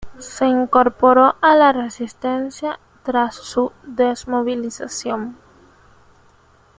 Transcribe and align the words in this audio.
Se 0.17 0.47
incorporó 0.47 1.35
a 1.41 1.53
la 1.55 1.73
resistencia 1.73 2.79
tras 3.03 3.35
su 3.35 3.71
desmovilización. 3.83 5.37